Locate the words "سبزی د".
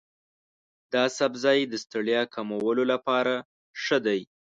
1.17-1.73